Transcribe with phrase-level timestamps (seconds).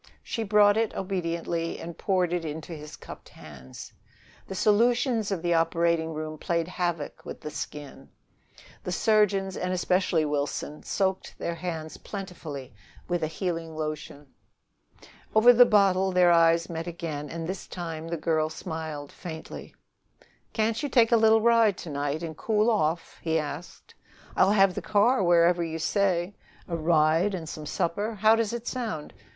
[0.23, 3.93] She brought it obediently and poured it into his cupped hands.
[4.47, 8.09] The solutions of the operating room played havoc with the skin:
[8.83, 12.73] the surgeons, and especially Wilson, soaked their hands plentifully
[13.07, 14.25] with a healing lotion.
[15.35, 19.75] Over the bottle their eyes met again, and this time the girl smiled faintly.
[20.51, 23.21] "Can't you take a little ride to night and cool off?
[24.35, 26.33] I'll have the car wherever you say.
[26.67, 29.13] A ride and some supper how does it sound?